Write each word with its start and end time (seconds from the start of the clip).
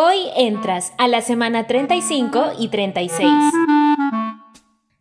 Hoy 0.00 0.28
entras 0.36 0.92
a 0.96 1.08
la 1.08 1.22
semana 1.22 1.66
35 1.66 2.52
y 2.56 2.68
36. 2.68 3.28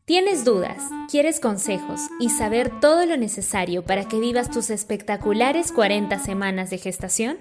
¿Tienes 0.06 0.44
dudas, 0.44 0.90
quieres 1.12 1.40
consejos 1.40 2.02
y 2.20 2.32
saber 2.32 2.80
todo 2.80 3.06
lo 3.06 3.16
necesario 3.16 3.84
para 3.84 4.06
que 4.06 4.20
vivas 4.20 4.50
tus 4.50 4.72
espectaculares 4.72 5.72
40 5.72 6.18
semanas 6.18 6.72
de 6.72 6.80
gestación? 6.80 7.38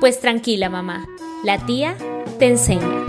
Pues 0.00 0.20
tranquila 0.20 0.68
mamá, 0.68 1.06
la 1.44 1.64
tía 1.64 1.96
te 2.38 2.48
enseña. 2.48 3.06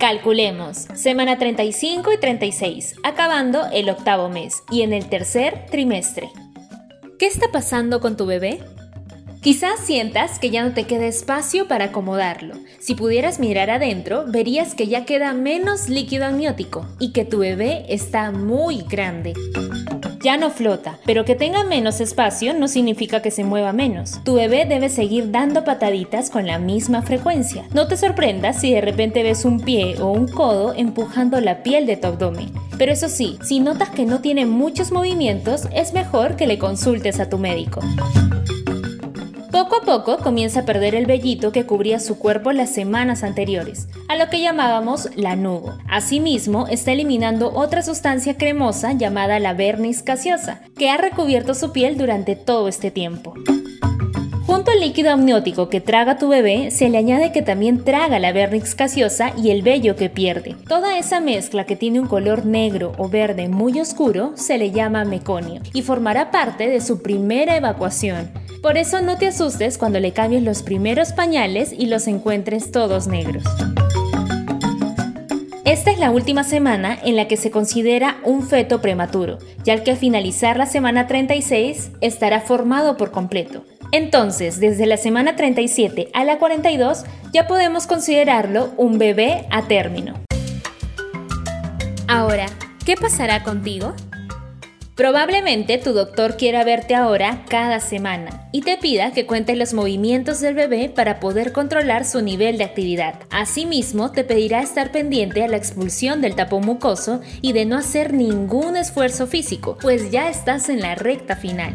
Calculemos, 0.00 0.78
semana 0.96 1.38
35 1.38 2.12
y 2.12 2.18
36, 2.18 2.96
acabando 3.04 3.66
el 3.72 3.88
octavo 3.88 4.28
mes 4.28 4.64
y 4.68 4.82
en 4.82 4.94
el 4.94 5.08
tercer 5.08 5.66
trimestre. 5.70 6.28
¿Qué 7.20 7.26
está 7.26 7.52
pasando 7.52 8.00
con 8.00 8.16
tu 8.16 8.26
bebé? 8.26 8.58
Quizás 9.42 9.80
sientas 9.80 10.38
que 10.38 10.50
ya 10.50 10.62
no 10.62 10.72
te 10.72 10.84
queda 10.84 11.06
espacio 11.06 11.66
para 11.66 11.86
acomodarlo. 11.86 12.54
Si 12.78 12.94
pudieras 12.94 13.40
mirar 13.40 13.70
adentro, 13.70 14.22
verías 14.28 14.76
que 14.76 14.86
ya 14.86 15.04
queda 15.04 15.32
menos 15.32 15.88
líquido 15.88 16.26
amniótico 16.26 16.86
y 17.00 17.10
que 17.10 17.24
tu 17.24 17.38
bebé 17.38 17.84
está 17.88 18.30
muy 18.30 18.82
grande. 18.82 19.34
Ya 20.22 20.36
no 20.36 20.50
flota, 20.50 21.00
pero 21.04 21.24
que 21.24 21.34
tenga 21.34 21.64
menos 21.64 22.00
espacio 22.00 22.54
no 22.54 22.68
significa 22.68 23.20
que 23.20 23.32
se 23.32 23.42
mueva 23.42 23.72
menos. 23.72 24.20
Tu 24.22 24.34
bebé 24.34 24.64
debe 24.64 24.88
seguir 24.88 25.32
dando 25.32 25.64
pataditas 25.64 26.30
con 26.30 26.46
la 26.46 26.60
misma 26.60 27.02
frecuencia. 27.02 27.64
No 27.74 27.88
te 27.88 27.96
sorprendas 27.96 28.60
si 28.60 28.72
de 28.72 28.80
repente 28.80 29.24
ves 29.24 29.44
un 29.44 29.58
pie 29.58 30.00
o 30.00 30.12
un 30.12 30.28
codo 30.28 30.72
empujando 30.72 31.40
la 31.40 31.64
piel 31.64 31.86
de 31.86 31.96
tu 31.96 32.06
abdomen. 32.06 32.52
Pero 32.78 32.92
eso 32.92 33.08
sí, 33.08 33.40
si 33.42 33.58
notas 33.58 33.90
que 33.90 34.06
no 34.06 34.20
tiene 34.20 34.46
muchos 34.46 34.92
movimientos, 34.92 35.66
es 35.74 35.92
mejor 35.92 36.36
que 36.36 36.46
le 36.46 36.58
consultes 36.58 37.18
a 37.18 37.28
tu 37.28 37.38
médico. 37.38 37.80
Poco 39.52 39.76
a 39.76 39.80
poco 39.82 40.16
comienza 40.16 40.60
a 40.60 40.64
perder 40.64 40.94
el 40.94 41.04
vellito 41.04 41.52
que 41.52 41.66
cubría 41.66 42.00
su 42.00 42.18
cuerpo 42.18 42.52
las 42.52 42.70
semanas 42.70 43.22
anteriores, 43.22 43.86
a 44.08 44.16
lo 44.16 44.30
que 44.30 44.40
llamábamos 44.40 45.10
lanugo. 45.14 45.76
Asimismo, 45.90 46.66
está 46.68 46.92
eliminando 46.92 47.52
otra 47.52 47.82
sustancia 47.82 48.38
cremosa 48.38 48.94
llamada 48.94 49.38
la 49.40 49.52
vernis 49.52 50.02
caseosa, 50.02 50.62
que 50.78 50.88
ha 50.88 50.96
recubierto 50.96 51.52
su 51.52 51.70
piel 51.70 51.98
durante 51.98 52.34
todo 52.34 52.66
este 52.66 52.90
tiempo. 52.90 53.34
Junto 54.62 54.78
al 54.78 54.80
líquido 54.80 55.10
amniótico 55.10 55.68
que 55.68 55.80
traga 55.80 56.18
tu 56.18 56.28
bebé, 56.28 56.70
se 56.70 56.88
le 56.88 56.96
añade 56.96 57.32
que 57.32 57.42
también 57.42 57.82
traga 57.82 58.20
la 58.20 58.30
vernix 58.30 58.76
caseosa 58.76 59.32
y 59.36 59.50
el 59.50 59.62
vello 59.62 59.96
que 59.96 60.08
pierde. 60.08 60.54
Toda 60.68 60.98
esa 60.98 61.18
mezcla 61.18 61.66
que 61.66 61.74
tiene 61.74 61.98
un 61.98 62.06
color 62.06 62.46
negro 62.46 62.92
o 62.96 63.08
verde 63.08 63.48
muy 63.48 63.80
oscuro 63.80 64.34
se 64.36 64.58
le 64.58 64.70
llama 64.70 65.04
meconio 65.04 65.62
y 65.72 65.82
formará 65.82 66.30
parte 66.30 66.68
de 66.68 66.80
su 66.80 67.02
primera 67.02 67.56
evacuación, 67.56 68.30
por 68.62 68.76
eso 68.76 69.00
no 69.00 69.18
te 69.18 69.26
asustes 69.26 69.78
cuando 69.78 69.98
le 69.98 70.12
cambies 70.12 70.44
los 70.44 70.62
primeros 70.62 71.12
pañales 71.12 71.72
y 71.76 71.86
los 71.86 72.06
encuentres 72.06 72.70
todos 72.70 73.08
negros. 73.08 73.42
Esta 75.64 75.90
es 75.90 75.98
la 75.98 76.12
última 76.12 76.44
semana 76.44 76.96
en 77.02 77.16
la 77.16 77.26
que 77.26 77.36
se 77.36 77.50
considera 77.50 78.18
un 78.22 78.44
feto 78.44 78.80
prematuro, 78.80 79.38
ya 79.64 79.82
que 79.82 79.90
al 79.90 79.96
finalizar 79.96 80.56
la 80.56 80.66
semana 80.66 81.08
36 81.08 81.90
estará 82.00 82.40
formado 82.42 82.96
por 82.96 83.10
completo. 83.10 83.64
Entonces, 83.92 84.58
desde 84.58 84.86
la 84.86 84.96
semana 84.96 85.36
37 85.36 86.08
a 86.14 86.24
la 86.24 86.38
42 86.38 87.04
ya 87.32 87.46
podemos 87.46 87.86
considerarlo 87.86 88.72
un 88.78 88.98
bebé 88.98 89.46
a 89.50 89.68
término. 89.68 90.14
Ahora, 92.08 92.46
¿qué 92.84 92.96
pasará 92.96 93.42
contigo? 93.42 93.94
Probablemente 94.94 95.78
tu 95.78 95.92
doctor 95.92 96.36
quiera 96.36 96.64
verte 96.64 96.94
ahora 96.94 97.44
cada 97.48 97.80
semana 97.80 98.48
y 98.52 98.60
te 98.60 98.76
pida 98.76 99.12
que 99.12 99.26
cuentes 99.26 99.56
los 99.56 99.72
movimientos 99.72 100.40
del 100.40 100.54
bebé 100.54 100.90
para 100.90 101.18
poder 101.18 101.52
controlar 101.52 102.04
su 102.04 102.20
nivel 102.22 102.58
de 102.58 102.64
actividad. 102.64 103.14
Asimismo, 103.30 104.12
te 104.12 104.24
pedirá 104.24 104.60
estar 104.60 104.90
pendiente 104.92 105.42
a 105.42 105.48
la 105.48 105.56
expulsión 105.56 106.20
del 106.20 106.34
tapón 106.34 106.64
mucoso 106.64 107.20
y 107.40 107.52
de 107.52 107.64
no 107.64 107.76
hacer 107.76 108.12
ningún 108.12 108.76
esfuerzo 108.76 109.26
físico, 109.26 109.78
pues 109.80 110.10
ya 110.10 110.28
estás 110.28 110.68
en 110.68 110.80
la 110.80 110.94
recta 110.94 111.36
final. 111.36 111.74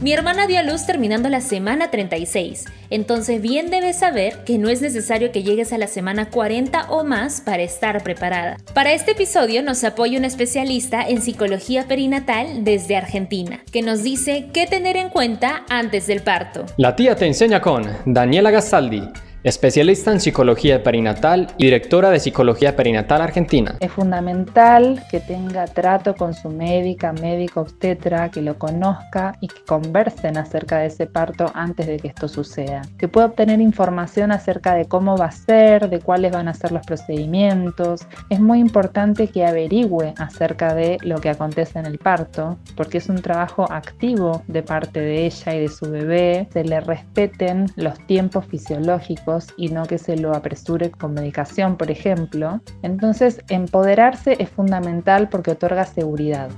Mi 0.00 0.12
hermana 0.12 0.46
dio 0.46 0.60
a 0.60 0.62
luz 0.62 0.86
terminando 0.86 1.28
la 1.28 1.40
semana 1.40 1.90
36, 1.90 2.66
entonces 2.88 3.42
bien 3.42 3.68
debes 3.68 3.98
saber 3.98 4.44
que 4.44 4.56
no 4.56 4.68
es 4.68 4.80
necesario 4.80 5.32
que 5.32 5.42
llegues 5.42 5.72
a 5.72 5.78
la 5.78 5.88
semana 5.88 6.30
40 6.30 6.86
o 6.90 7.02
más 7.02 7.40
para 7.40 7.64
estar 7.64 8.00
preparada. 8.04 8.58
Para 8.74 8.92
este 8.92 9.10
episodio 9.10 9.60
nos 9.60 9.82
apoya 9.82 10.16
un 10.16 10.24
especialista 10.24 11.02
en 11.02 11.20
psicología 11.20 11.88
perinatal 11.88 12.62
desde 12.62 12.94
Argentina, 12.94 13.60
que 13.72 13.82
nos 13.82 14.04
dice 14.04 14.46
qué 14.54 14.66
tener 14.66 14.96
en 14.96 15.08
cuenta 15.08 15.64
antes 15.68 16.06
del 16.06 16.20
parto. 16.20 16.64
La 16.76 16.94
tía 16.94 17.16
te 17.16 17.26
enseña 17.26 17.60
con 17.60 17.84
Daniela 18.06 18.52
Gastaldi 18.52 19.02
especialista 19.44 20.10
en 20.12 20.20
psicología 20.20 20.82
perinatal 20.82 21.48
y 21.58 21.64
directora 21.64 22.10
de 22.10 22.20
psicología 22.20 22.74
perinatal 22.74 23.20
argentina. 23.20 23.76
Es 23.80 23.92
fundamental 23.92 25.02
que 25.10 25.20
tenga 25.20 25.66
trato 25.66 26.14
con 26.14 26.34
su 26.34 26.50
médica, 26.50 27.12
médico 27.12 27.60
obstetra, 27.60 28.30
que 28.30 28.42
lo 28.42 28.58
conozca 28.58 29.36
y 29.40 29.48
que 29.48 29.62
conversen 29.66 30.36
acerca 30.36 30.78
de 30.78 30.86
ese 30.86 31.06
parto 31.06 31.50
antes 31.54 31.86
de 31.86 31.98
que 31.98 32.08
esto 32.08 32.28
suceda. 32.28 32.82
Que 32.98 33.08
pueda 33.08 33.26
obtener 33.26 33.60
información 33.60 34.32
acerca 34.32 34.74
de 34.74 34.86
cómo 34.86 35.16
va 35.16 35.26
a 35.26 35.32
ser, 35.32 35.88
de 35.88 36.00
cuáles 36.00 36.32
van 36.32 36.48
a 36.48 36.54
ser 36.54 36.72
los 36.72 36.84
procedimientos. 36.84 38.06
Es 38.30 38.40
muy 38.40 38.58
importante 38.58 39.28
que 39.28 39.46
averigüe 39.46 40.14
acerca 40.18 40.74
de 40.74 40.98
lo 41.02 41.20
que 41.20 41.30
acontece 41.30 41.78
en 41.78 41.86
el 41.86 41.98
parto, 41.98 42.58
porque 42.76 42.98
es 42.98 43.08
un 43.08 43.22
trabajo 43.22 43.70
activo 43.70 44.42
de 44.48 44.62
parte 44.62 45.00
de 45.00 45.26
ella 45.26 45.54
y 45.54 45.60
de 45.60 45.68
su 45.68 45.90
bebé. 45.90 46.48
Se 46.52 46.64
le 46.64 46.80
respeten 46.80 47.66
los 47.76 47.98
tiempos 48.06 48.46
fisiológicos 48.46 49.27
y 49.56 49.68
no 49.68 49.86
que 49.86 49.98
se 49.98 50.16
lo 50.16 50.34
apresure 50.34 50.90
con 50.90 51.14
medicación, 51.14 51.76
por 51.76 51.90
ejemplo. 51.90 52.60
Entonces, 52.82 53.42
empoderarse 53.48 54.36
es 54.38 54.48
fundamental 54.48 55.28
porque 55.28 55.50
otorga 55.52 55.84
seguridad. 55.84 56.50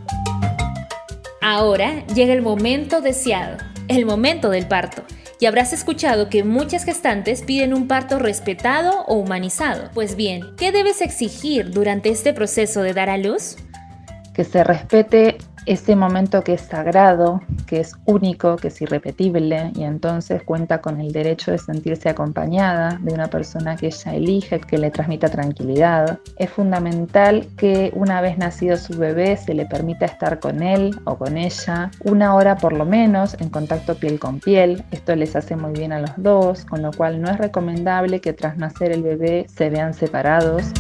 Ahora 1.43 2.05
llega 2.15 2.33
el 2.33 2.43
momento 2.43 3.01
deseado, 3.01 3.57
el 3.89 4.07
momento 4.07 4.51
del 4.51 4.69
parto. 4.69 5.03
Y 5.41 5.47
habrás 5.47 5.73
escuchado 5.73 6.29
que 6.29 6.45
muchas 6.45 6.85
gestantes 6.85 7.43
piden 7.43 7.73
un 7.73 7.89
parto 7.89 8.19
respetado 8.19 9.05
o 9.07 9.15
humanizado. 9.15 9.91
Pues 9.95 10.15
bien, 10.15 10.55
¿qué 10.59 10.71
debes 10.71 11.01
exigir 11.01 11.71
durante 11.71 12.11
este 12.11 12.35
proceso 12.35 12.83
de 12.83 12.93
dar 12.93 13.09
a 13.09 13.17
luz? 13.17 13.57
Que 14.35 14.45
se 14.45 14.63
respete 14.63 15.39
ese 15.67 15.97
momento 15.97 16.43
que 16.43 16.55
es 16.55 16.63
sagrado, 16.63 17.41
que 17.67 17.81
es 17.81 17.95
único, 18.07 18.57
que 18.57 18.69
es 18.69 18.81
irrepetible 18.81 19.73
y 19.75 19.85
entonces 19.85 20.43
cuenta 20.43 20.81
con 20.81 21.01
el 21.01 21.13
derecho 21.13 21.51
de 21.51 21.59
sentirse 21.59 22.09
acompañada 22.09 22.99
de 23.01 23.13
una 23.13 23.29
persona 23.29 23.77
que 23.77 23.87
ella 23.87 24.15
elige, 24.15 24.61
que 24.61 24.79
le 24.79 24.91
transmita 24.91 25.29
tranquilidad. 25.29 26.19
Es 26.37 26.51
fundamental 26.51 27.49
que 27.57 27.93
una 27.95 28.21
vez 28.21 28.39
nacido 28.39 28.77
su 28.77 28.97
bebé 28.97 29.37
se 29.37 29.55
le 29.55 29.67
permita 29.67 30.07
estar 30.07 30.41
con 30.41 30.63
él 30.63 30.99
o 31.05 31.17
con 31.17 31.37
ella 31.37 31.91
una 32.05 32.35
hora 32.35 32.57
por 32.57 32.73
lo 32.73 32.85
menos 32.85 33.37
en 33.41 33.51
contacto 33.51 33.95
piel 33.95 34.19
con 34.19 34.41
piel. 34.41 34.85
Esto 34.91 35.15
les 35.15 35.37
hace 35.37 35.57
muy 35.57 35.73
bien 35.73 35.93
a 35.93 36.01
los 36.01 36.13
dos, 36.17 36.65
con 36.65 36.83
lo 36.83 36.93
cual 36.93 37.21
no 37.21 37.31
es 37.31 37.39
recomendable 37.39 38.21
que 38.21 38.33
tras 38.33 38.57
nacer 38.57 38.93
el 38.93 39.03
bebé 39.03 39.47
se 39.49 39.71
vean 39.71 39.95
separados 39.95 40.73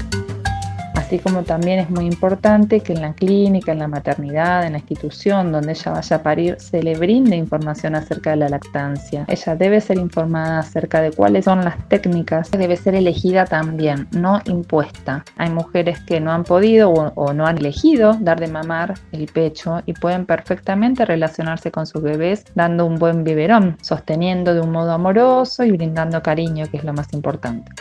así 1.10 1.18
como 1.18 1.42
también 1.42 1.80
es 1.80 1.90
muy 1.90 2.06
importante 2.06 2.78
que 2.82 2.92
en 2.92 3.00
la 3.00 3.14
clínica, 3.14 3.72
en 3.72 3.80
la 3.80 3.88
maternidad, 3.88 4.64
en 4.64 4.74
la 4.74 4.78
institución 4.78 5.50
donde 5.50 5.72
ella 5.72 5.90
vaya 5.90 6.16
a 6.16 6.22
parir, 6.22 6.56
se 6.60 6.84
le 6.84 6.96
brinde 6.96 7.34
información 7.34 7.96
acerca 7.96 8.30
de 8.30 8.36
la 8.36 8.48
lactancia. 8.48 9.24
Ella 9.26 9.56
debe 9.56 9.80
ser 9.80 9.98
informada 9.98 10.60
acerca 10.60 11.00
de 11.00 11.10
cuáles 11.10 11.46
son 11.46 11.64
las 11.64 11.76
técnicas, 11.88 12.52
debe 12.52 12.76
ser 12.76 12.94
elegida 12.94 13.44
también, 13.44 14.06
no 14.12 14.40
impuesta. 14.44 15.24
Hay 15.36 15.50
mujeres 15.50 15.98
que 15.98 16.20
no 16.20 16.30
han 16.30 16.44
podido 16.44 16.90
o, 16.92 17.32
no 17.32 17.44
han 17.44 17.58
elegido 17.58 18.16
dar 18.20 18.38
de 18.38 18.46
mamar 18.46 18.94
el 19.10 19.26
pecho 19.26 19.82
y 19.86 19.94
pueden 19.94 20.26
perfectamente 20.26 21.04
relacionarse 21.04 21.72
con 21.72 21.88
sus 21.88 22.02
bebés 22.02 22.44
dando 22.54 22.86
un 22.86 22.94
buen 23.00 23.24
biberón, 23.24 23.76
sosteniendo 23.82 24.54
de 24.54 24.60
un 24.60 24.70
modo 24.70 24.92
amoroso 24.92 25.64
y 25.64 25.72
brindando 25.72 26.22
cariño, 26.22 26.66
que 26.70 26.76
es 26.76 26.84
lo 26.84 26.92
más 26.92 27.12
importante. 27.12 27.72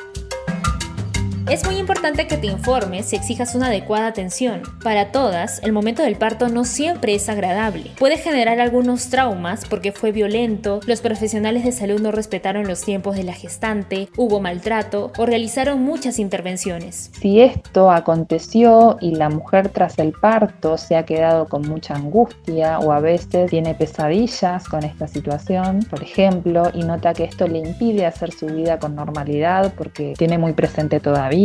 Es 1.49 1.65
muy 1.65 1.77
importante 1.77 2.27
que 2.27 2.37
te 2.37 2.45
informes 2.45 3.11
y 3.11 3.15
exijas 3.15 3.55
una 3.55 3.67
adecuada 3.67 4.05
atención. 4.05 4.61
Para 4.83 5.11
todas, 5.11 5.63
el 5.63 5.71
momento 5.71 6.03
del 6.03 6.15
parto 6.15 6.47
no 6.47 6.63
siempre 6.63 7.15
es 7.15 7.27
agradable. 7.27 7.89
Puede 7.97 8.17
generar 8.17 8.59
algunos 8.59 9.09
traumas 9.09 9.65
porque 9.67 9.91
fue 9.91 10.11
violento, 10.11 10.79
los 10.85 11.01
profesionales 11.01 11.63
de 11.63 11.71
salud 11.71 11.99
no 11.99 12.11
respetaron 12.11 12.67
los 12.67 12.81
tiempos 12.81 13.15
de 13.15 13.23
la 13.23 13.33
gestante, 13.33 14.09
hubo 14.15 14.39
maltrato 14.39 15.11
o 15.17 15.25
realizaron 15.25 15.81
muchas 15.81 16.19
intervenciones. 16.19 17.09
Si 17.19 17.41
esto 17.41 17.89
aconteció 17.89 18.97
y 19.01 19.15
la 19.15 19.29
mujer 19.29 19.69
tras 19.69 19.97
el 19.97 20.11
parto 20.11 20.77
se 20.77 20.97
ha 20.97 21.05
quedado 21.05 21.47
con 21.47 21.63
mucha 21.63 21.95
angustia 21.95 22.77
o 22.77 22.91
a 22.91 22.99
veces 22.99 23.49
tiene 23.49 23.73
pesadillas 23.73 24.69
con 24.69 24.83
esta 24.83 25.07
situación, 25.07 25.79
por 25.89 26.03
ejemplo, 26.03 26.69
y 26.75 26.83
nota 26.83 27.15
que 27.15 27.23
esto 27.23 27.47
le 27.47 27.57
impide 27.57 28.05
hacer 28.05 28.31
su 28.31 28.45
vida 28.45 28.77
con 28.77 28.93
normalidad 28.93 29.73
porque 29.75 30.13
tiene 30.15 30.37
muy 30.37 30.53
presente 30.53 30.99
todavía 30.99 31.38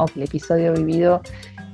o 0.00 0.06
que 0.06 0.20
el 0.20 0.22
episodio 0.22 0.72
vivido 0.74 1.22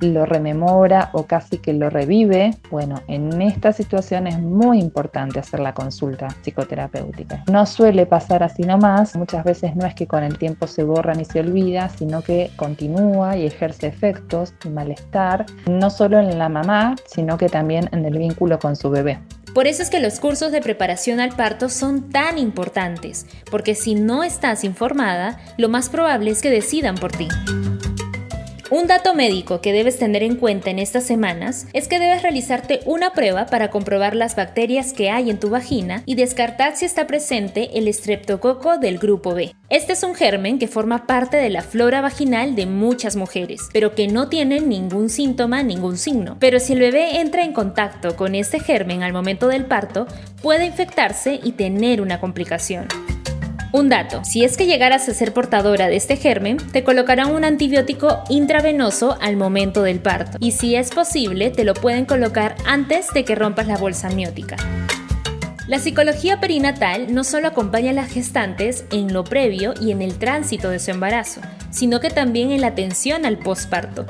lo 0.00 0.26
rememora 0.26 1.10
o 1.12 1.24
casi 1.24 1.58
que 1.58 1.72
lo 1.72 1.90
revive, 1.90 2.50
bueno, 2.70 3.00
en 3.08 3.40
esta 3.40 3.72
situación 3.72 4.26
es 4.26 4.38
muy 4.38 4.78
importante 4.78 5.38
hacer 5.38 5.60
la 5.60 5.72
consulta 5.72 6.28
psicoterapéutica. 6.42 7.44
No 7.50 7.64
suele 7.66 8.06
pasar 8.06 8.42
así 8.42 8.62
nomás, 8.62 9.16
muchas 9.16 9.44
veces 9.44 9.74
no 9.74 9.86
es 9.86 9.94
que 9.94 10.06
con 10.06 10.22
el 10.22 10.38
tiempo 10.38 10.66
se 10.66 10.84
borra 10.84 11.14
ni 11.14 11.24
se 11.24 11.40
olvida, 11.40 11.88
sino 11.88 12.22
que 12.22 12.50
continúa 12.56 13.36
y 13.36 13.46
ejerce 13.46 13.86
efectos 13.86 14.54
y 14.64 14.68
malestar, 14.68 15.46
no 15.66 15.90
solo 15.90 16.18
en 16.18 16.38
la 16.38 16.48
mamá, 16.48 16.96
sino 17.06 17.38
que 17.38 17.48
también 17.48 17.88
en 17.92 18.04
el 18.04 18.18
vínculo 18.18 18.58
con 18.58 18.76
su 18.76 18.90
bebé. 18.90 19.18
Por 19.56 19.66
eso 19.66 19.82
es 19.82 19.88
que 19.88 20.00
los 20.00 20.20
cursos 20.20 20.52
de 20.52 20.60
preparación 20.60 21.18
al 21.18 21.34
parto 21.34 21.70
son 21.70 22.10
tan 22.10 22.36
importantes, 22.36 23.24
porque 23.50 23.74
si 23.74 23.94
no 23.94 24.22
estás 24.22 24.64
informada, 24.64 25.40
lo 25.56 25.70
más 25.70 25.88
probable 25.88 26.30
es 26.30 26.42
que 26.42 26.50
decidan 26.50 26.94
por 26.96 27.10
ti. 27.10 27.26
Un 28.68 28.88
dato 28.88 29.14
médico 29.14 29.60
que 29.60 29.72
debes 29.72 29.96
tener 29.96 30.24
en 30.24 30.34
cuenta 30.34 30.70
en 30.70 30.80
estas 30.80 31.04
semanas 31.04 31.68
es 31.72 31.86
que 31.86 32.00
debes 32.00 32.22
realizarte 32.22 32.80
una 32.84 33.12
prueba 33.12 33.46
para 33.46 33.70
comprobar 33.70 34.16
las 34.16 34.34
bacterias 34.34 34.92
que 34.92 35.08
hay 35.08 35.30
en 35.30 35.38
tu 35.38 35.50
vagina 35.50 36.02
y 36.04 36.16
descartar 36.16 36.74
si 36.74 36.84
está 36.84 37.06
presente 37.06 37.78
el 37.78 37.86
estreptococo 37.86 38.78
del 38.78 38.98
grupo 38.98 39.34
B. 39.34 39.54
Este 39.70 39.92
es 39.92 40.02
un 40.02 40.16
germen 40.16 40.58
que 40.58 40.66
forma 40.66 41.06
parte 41.06 41.36
de 41.36 41.48
la 41.48 41.62
flora 41.62 42.00
vaginal 42.00 42.56
de 42.56 42.66
muchas 42.66 43.14
mujeres, 43.14 43.68
pero 43.72 43.94
que 43.94 44.08
no 44.08 44.28
tiene 44.28 44.58
ningún 44.58 45.10
síntoma, 45.10 45.62
ningún 45.62 45.96
signo. 45.96 46.36
Pero 46.40 46.58
si 46.58 46.72
el 46.72 46.80
bebé 46.80 47.20
entra 47.20 47.44
en 47.44 47.52
contacto 47.52 48.16
con 48.16 48.34
este 48.34 48.58
germen 48.58 49.04
al 49.04 49.12
momento 49.12 49.46
del 49.46 49.66
parto, 49.66 50.08
puede 50.42 50.66
infectarse 50.66 51.38
y 51.40 51.52
tener 51.52 52.00
una 52.00 52.18
complicación. 52.18 52.88
Un 53.76 53.90
dato, 53.90 54.24
si 54.24 54.42
es 54.42 54.56
que 54.56 54.64
llegaras 54.64 55.06
a 55.06 55.12
ser 55.12 55.34
portadora 55.34 55.88
de 55.88 55.96
este 55.96 56.16
germen, 56.16 56.56
te 56.56 56.82
colocarán 56.82 57.34
un 57.34 57.44
antibiótico 57.44 58.24
intravenoso 58.30 59.18
al 59.20 59.36
momento 59.36 59.82
del 59.82 60.00
parto 60.00 60.38
y 60.40 60.52
si 60.52 60.74
es 60.76 60.88
posible 60.88 61.50
te 61.50 61.62
lo 61.62 61.74
pueden 61.74 62.06
colocar 62.06 62.54
antes 62.64 63.12
de 63.12 63.26
que 63.26 63.34
rompas 63.34 63.66
la 63.66 63.76
bolsa 63.76 64.06
amniótica. 64.08 64.56
La 65.68 65.78
psicología 65.78 66.40
perinatal 66.40 67.12
no 67.12 67.22
solo 67.22 67.48
acompaña 67.48 67.90
a 67.90 67.92
las 67.92 68.10
gestantes 68.10 68.86
en 68.92 69.12
lo 69.12 69.24
previo 69.24 69.74
y 69.78 69.90
en 69.90 70.00
el 70.00 70.16
tránsito 70.16 70.70
de 70.70 70.78
su 70.78 70.92
embarazo, 70.92 71.42
sino 71.68 72.00
que 72.00 72.08
también 72.08 72.52
en 72.52 72.62
la 72.62 72.68
atención 72.68 73.26
al 73.26 73.36
posparto. 73.36 74.06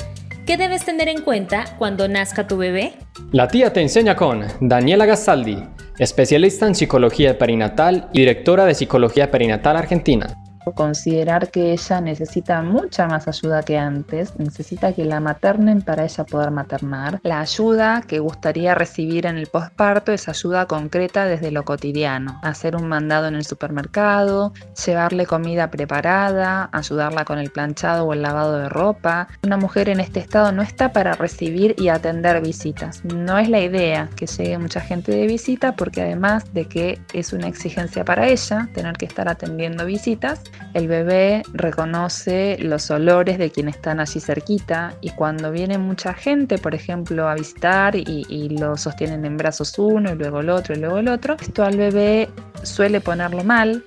¿Qué 0.47 0.57
debes 0.57 0.85
tener 0.85 1.09
en 1.09 1.23
cuenta 1.23 1.65
cuando 1.77 2.07
nazca 2.07 2.47
tu 2.47 2.57
bebé? 2.57 2.93
La 3.33 3.49
tía 3.49 3.73
te 3.73 3.83
enseña 3.83 4.15
con 4.15 4.45
Daniela 4.61 5.07
Gastaldi 5.07 5.61
especialista 5.99 6.67
en 6.67 6.75
psicología 6.75 7.39
perinatal 7.39 8.09
y 8.13 8.21
directora 8.21 8.65
de 8.65 8.75
Psicología 8.75 9.31
Perinatal 9.31 9.77
Argentina 9.77 10.37
considerar 10.75 11.51
que 11.51 11.73
ella 11.73 12.01
necesita 12.01 12.63
mucha 12.63 13.07
más 13.07 13.29
ayuda 13.29 13.63
que 13.63 13.79
antes, 13.79 14.39
necesita 14.39 14.93
que 14.93 15.05
la 15.05 15.21
maternen 15.21 15.83
para 15.83 16.05
ella 16.05 16.25
poder 16.25 16.51
maternar. 16.51 17.21
La 17.23 17.41
ayuda 17.41 18.03
que 18.07 18.19
gustaría 18.19 18.75
recibir 18.75 19.27
en 19.27 19.37
el 19.39 19.47
posparto 19.47 20.13
es 20.13 20.29
ayuda 20.29 20.67
concreta 20.67 21.25
desde 21.25 21.51
lo 21.51 21.65
cotidiano, 21.65 22.41
hacer 22.43 22.77
un 22.77 22.89
mandado 22.89 23.29
en 23.29 23.35
el 23.35 23.45
supermercado, 23.45 24.53
llevarle 24.85 25.27
comida 25.27 25.71
preparada, 25.71 26.69
ayudarla 26.73 27.25
con 27.25 27.39
el 27.39 27.51
planchado 27.51 28.05
o 28.05 28.13
el 28.13 28.23
lavado 28.23 28.59
de 28.59 28.69
ropa. 28.69 29.29
Una 29.45 29.57
mujer 29.57 29.89
en 29.89 30.01
este 30.01 30.21
estado 30.21 30.53
no 30.53 30.63
está 30.63 30.93
para 30.93 31.13
recibir 31.13 31.75
y 31.79 31.89
atender 31.89 32.41
visitas. 32.43 33.05
No 33.05 33.39
es 33.39 33.49
la 33.49 33.61
idea 33.61 34.09
que 34.17 34.27
llegue 34.27 34.59
mucha 34.59 34.81
gente 34.81 35.13
de 35.13 35.27
visita 35.27 35.77
porque 35.77 36.03
además 36.03 36.53
de 36.53 36.67
que 36.67 37.01
es 37.13 37.33
una 37.33 37.49
exigencia 37.49 38.05
para 38.05 38.29
ella 38.29 38.69
tener 38.75 38.97
que 38.97 39.07
estar 39.07 39.29
atendiendo 39.29 39.85
visitas, 39.85 40.43
el 40.75 40.89
bebé 40.89 41.43
reconoce 41.55 42.59
los 42.61 42.91
olores 42.91 43.39
de 43.39 43.51
quienes 43.51 43.77
están 43.77 43.99
allí 43.99 44.21
cerquita 44.21 44.95
y 45.01 45.11
cuando 45.11 45.51
viene 45.51 45.79
mucha 45.79 46.13
gente, 46.13 46.59
por 46.59 46.75
ejemplo, 46.75 47.29
a 47.29 47.35
visitar 47.35 47.97
y, 47.97 48.49
lo 48.59 48.77
sostienen 48.77 49.25
en 49.25 49.37
brazos 49.37 49.79
uno 49.79 50.13
y 50.13 50.15
luego 50.15 50.41
el 50.41 50.51
otro 50.51 50.75
y 50.75 50.79
luego 50.79 50.99
el 50.99 51.09
otro, 51.09 51.37
esto 51.41 51.65
al 51.65 51.77
bebé 51.77 52.29
suele 52.63 53.01
ponerlo 53.01 53.43
mal. 53.43 53.85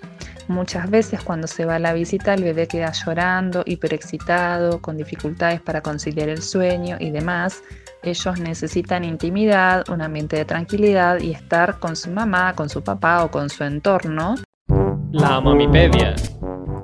Muchas 0.48 0.90
veces 0.90 1.22
cuando 1.24 1.46
se 1.46 1.66
va 1.66 1.76
a 1.76 1.80
la 1.80 1.94
visita 1.94 2.34
el 2.34 2.44
bebé 2.44 2.68
queda 2.68 2.92
llorando, 2.92 3.62
hiperexcitado, 3.68 4.82
con 4.82 4.98
dificultades 4.98 5.62
para 5.62 5.82
conciliar 5.82 6.30
el 6.30 6.42
sueño 6.42 6.98
y 7.00 7.12
demás. 7.12 7.62
Ellos 8.02 8.40
necesitan 8.40 9.04
intimidad, 9.04 9.88
un 9.90 10.02
ambiente 10.02 10.38
de 10.38 10.46
tranquilidad 10.46 11.20
y 11.20 11.34
estar 11.34 11.78
con 11.78 11.96
su 11.96 12.10
mamá, 12.10 12.54
con 12.56 12.68
su 12.68 12.84
papá 12.84 13.24
o 13.24 13.30
con 13.30 13.50
su 13.50 13.64
entorno. 13.64 14.36
La 15.12 15.40
mamipedia. 15.40 16.16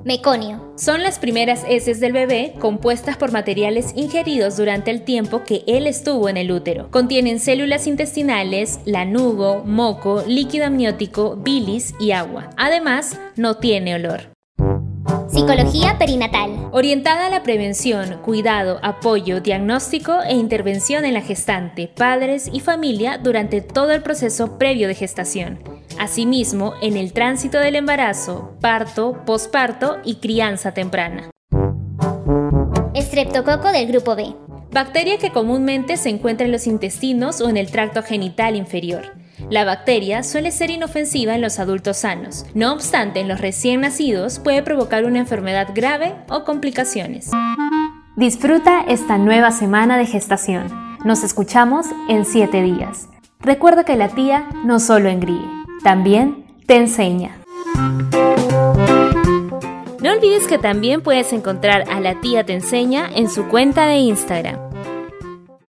Meconio. 0.06 0.72
Son 0.76 1.02
las 1.02 1.18
primeras 1.18 1.64
heces 1.68 1.98
del 1.98 2.12
bebé 2.12 2.54
compuestas 2.60 3.16
por 3.16 3.32
materiales 3.32 3.90
ingeridos 3.96 4.56
durante 4.56 4.92
el 4.92 5.02
tiempo 5.02 5.42
que 5.42 5.64
él 5.66 5.88
estuvo 5.88 6.28
en 6.28 6.36
el 6.36 6.52
útero. 6.52 6.92
Contienen 6.92 7.40
células 7.40 7.88
intestinales, 7.88 8.78
lanugo, 8.84 9.64
moco, 9.64 10.22
líquido 10.24 10.66
amniótico, 10.66 11.34
bilis 11.34 11.92
y 11.98 12.12
agua. 12.12 12.50
Además, 12.56 13.18
no 13.34 13.56
tiene 13.56 13.96
olor. 13.96 14.30
Psicología 15.28 15.98
perinatal. 15.98 16.68
Orientada 16.70 17.26
a 17.26 17.30
la 17.30 17.42
prevención, 17.42 18.20
cuidado, 18.24 18.78
apoyo, 18.84 19.40
diagnóstico 19.40 20.22
e 20.22 20.34
intervención 20.34 21.04
en 21.04 21.14
la 21.14 21.20
gestante, 21.20 21.88
padres 21.88 22.48
y 22.52 22.60
familia 22.60 23.18
durante 23.18 23.60
todo 23.60 23.90
el 23.90 24.04
proceso 24.04 24.56
previo 24.56 24.86
de 24.86 24.94
gestación. 24.94 25.75
Asimismo, 25.98 26.74
en 26.82 26.96
el 26.96 27.12
tránsito 27.12 27.58
del 27.58 27.76
embarazo, 27.76 28.56
parto, 28.60 29.22
posparto 29.24 29.98
y 30.04 30.16
crianza 30.16 30.72
temprana. 30.72 31.30
Estreptococo 32.94 33.72
del 33.72 33.86
grupo 33.86 34.14
B. 34.14 34.34
Bacteria 34.72 35.18
que 35.18 35.30
comúnmente 35.30 35.96
se 35.96 36.10
encuentra 36.10 36.44
en 36.44 36.52
los 36.52 36.66
intestinos 36.66 37.40
o 37.40 37.48
en 37.48 37.56
el 37.56 37.70
tracto 37.70 38.02
genital 38.02 38.56
inferior. 38.56 39.14
La 39.50 39.64
bacteria 39.64 40.22
suele 40.22 40.50
ser 40.50 40.70
inofensiva 40.70 41.34
en 41.34 41.40
los 41.40 41.58
adultos 41.58 41.98
sanos, 41.98 42.46
no 42.54 42.72
obstante 42.72 43.20
en 43.20 43.28
los 43.28 43.40
recién 43.40 43.80
nacidos 43.82 44.38
puede 44.38 44.62
provocar 44.62 45.04
una 45.04 45.18
enfermedad 45.18 45.68
grave 45.74 46.14
o 46.28 46.44
complicaciones. 46.44 47.30
Disfruta 48.16 48.82
esta 48.88 49.18
nueva 49.18 49.50
semana 49.50 49.98
de 49.98 50.06
gestación. 50.06 50.68
Nos 51.04 51.22
escuchamos 51.22 51.86
en 52.08 52.24
7 52.24 52.62
días. 52.62 53.08
Recuerda 53.40 53.84
que 53.84 53.96
la 53.96 54.08
tía 54.08 54.48
no 54.64 54.80
solo 54.80 55.08
engríe, 55.08 55.55
también 55.86 56.44
te 56.66 56.74
enseña. 56.74 57.36
No 60.00 60.10
olvides 60.10 60.48
que 60.48 60.58
también 60.58 61.00
puedes 61.00 61.32
encontrar 61.32 61.84
a 61.88 62.00
la 62.00 62.20
tía 62.20 62.42
te 62.44 62.54
enseña 62.54 63.08
en 63.14 63.30
su 63.30 63.46
cuenta 63.46 63.86
de 63.86 63.98
Instagram 63.98 64.65